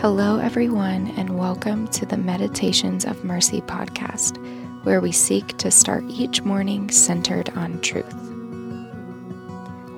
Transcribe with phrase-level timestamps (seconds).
[0.00, 4.42] Hello, everyone, and welcome to the Meditations of Mercy podcast,
[4.82, 8.14] where we seek to start each morning centered on truth.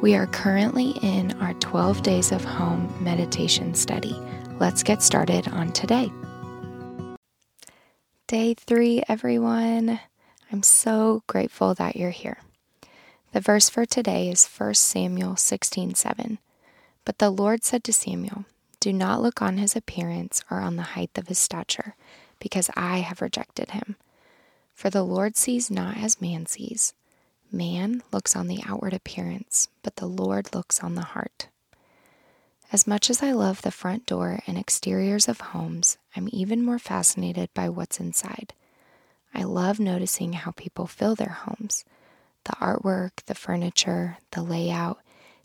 [0.03, 4.21] We are currently in our 12 Days of Home meditation study.
[4.59, 6.11] Let's get started on today.
[8.27, 10.01] Day three, everyone.
[10.51, 12.39] I'm so grateful that you're here.
[13.31, 16.41] The verse for today is 1 Samuel 16 7.
[17.05, 18.47] But the Lord said to Samuel,
[18.83, 21.95] Do not look on his appearance or on the height of his stature,
[22.41, 23.95] because I have rejected him.
[24.75, 26.93] For the Lord sees not as man sees.
[27.53, 31.47] Man looks on the outward appearance, but the Lord looks on the heart.
[32.73, 36.81] As much as I love the front door and exteriors of homes, I'm even more
[36.81, 38.53] fascinated by what's inside.
[39.33, 41.85] I love noticing how people fill their homes
[42.47, 44.99] the artwork, the furniture, the layout,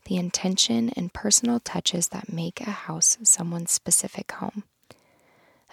[0.07, 4.63] the intention and personal touches that make a house someone's specific home.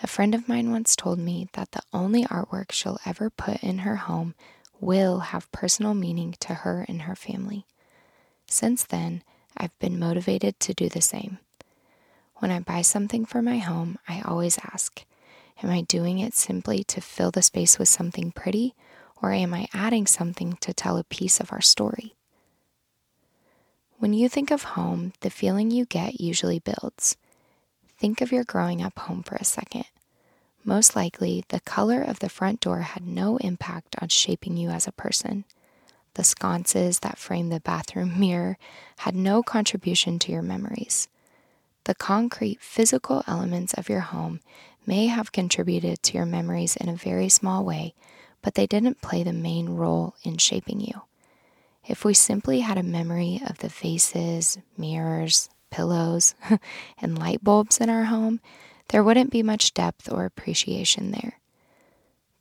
[0.03, 3.79] A friend of mine once told me that the only artwork she'll ever put in
[3.79, 4.35] her home
[4.81, 7.65] will have personal meaning to her and her family.
[8.47, 9.23] Since then,
[9.57, 11.39] I've been motivated to do the same.
[12.37, 15.05] When I buy something for my home, I always ask
[15.63, 18.75] Am I doing it simply to fill the space with something pretty,
[19.23, 22.17] or am I adding something to tell a piece of our story?
[24.05, 27.17] When you think of home, the feeling you get usually builds.
[27.99, 29.87] Think of your growing up home for a second.
[30.63, 34.87] Most likely, the color of the front door had no impact on shaping you as
[34.87, 35.47] a person.
[36.17, 38.59] The sconces that frame the bathroom mirror
[38.99, 41.09] had no contribution to your memories.
[41.85, 44.41] The concrete physical elements of your home
[44.85, 47.95] may have contributed to your memories in a very small way,
[48.43, 51.05] but they didn't play the main role in shaping you.
[51.87, 56.35] If we simply had a memory of the vases, mirrors, pillows,
[56.99, 58.41] and light bulbs in our home,
[58.89, 61.41] there wouldn't be much depth or appreciation there.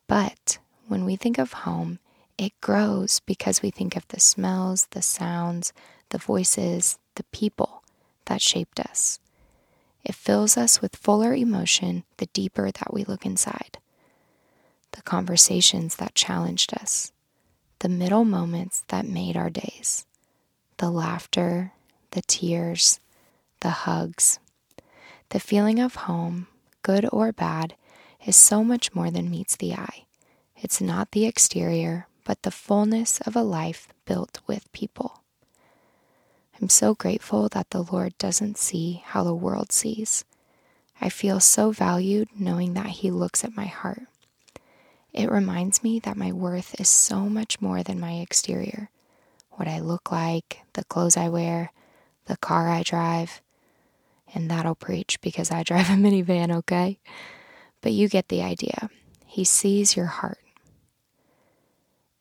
[0.06, 1.98] But when we think of home,
[2.38, 5.72] it grows because we think of the smells, the sounds,
[6.10, 7.82] the voices, the people
[8.26, 9.20] that shaped us.
[10.04, 13.78] It fills us with fuller emotion the deeper that we look inside
[14.92, 17.10] the conversations that challenged us,
[17.84, 20.06] the middle moments that made our days,
[20.78, 21.70] the laughter,
[22.12, 22.98] the tears,
[23.60, 24.38] the hugs.
[25.28, 26.46] The feeling of home,
[26.80, 27.74] good or bad,
[28.24, 30.06] is so much more than meets the eye.
[30.56, 35.20] It's not the exterior, but the fullness of a life built with people.
[36.58, 40.24] I'm so grateful that the Lord doesn't see how the world sees.
[41.02, 44.04] I feel so valued knowing that He looks at my heart.
[45.14, 48.90] It reminds me that my worth is so much more than my exterior
[49.52, 51.72] what I look like, the clothes I wear,
[52.26, 53.40] the car I drive.
[54.34, 56.98] And that'll preach because I drive a minivan, okay?
[57.80, 58.90] But you get the idea.
[59.24, 60.38] He sees your heart.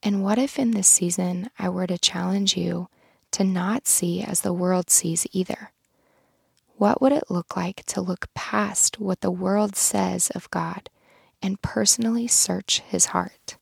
[0.03, 2.89] And what if in this season I were to challenge you
[3.31, 5.71] to not see as the world sees either?
[6.75, 10.89] What would it look like to look past what the world says of God
[11.43, 13.57] and personally search his heart,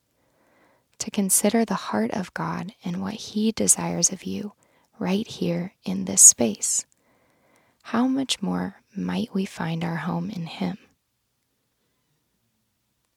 [0.99, 4.53] to consider the heart of God and what he desires of you
[4.99, 6.85] right here in this space.
[7.81, 10.77] How much more might we find our home in him?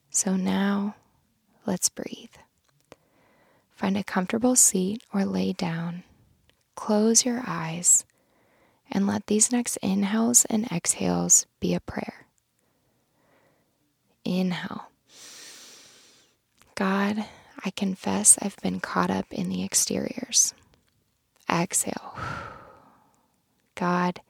[0.08, 0.96] So now,
[1.66, 2.32] let's breathe.
[3.74, 6.04] Find a comfortable seat or lay down.
[6.74, 8.06] Close your eyes
[8.90, 12.23] and let these next inhales and exhales be a prayer.
[14.40, 14.90] Inhale.
[16.74, 17.24] God,
[17.64, 20.54] I confess I've been caught up in the exteriors.
[21.48, 22.18] Exhale.
[23.74, 24.20] God,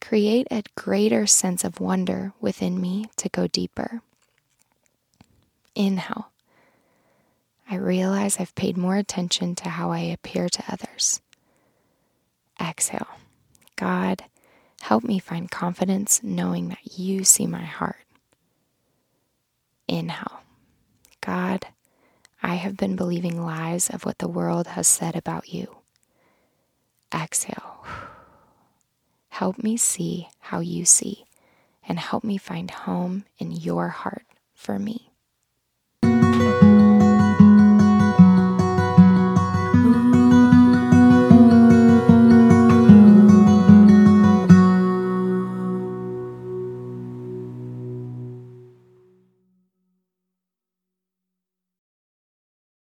[0.00, 4.02] create a greater sense of wonder within me to go deeper.
[5.74, 6.30] Inhale.
[7.68, 11.20] I realize I've paid more attention to how I appear to others.
[12.60, 13.06] Exhale.
[13.76, 14.24] God,
[14.82, 17.99] help me find confidence knowing that you see my heart.
[19.90, 20.40] Inhale.
[21.20, 21.66] God,
[22.42, 25.78] I have been believing lies of what the world has said about you.
[27.12, 27.84] Exhale.
[29.30, 31.24] Help me see how you see
[31.88, 35.09] and help me find home in your heart for me.